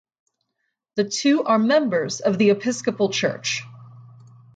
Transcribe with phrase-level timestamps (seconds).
[0.95, 3.61] The two are members of the Episcopal Church.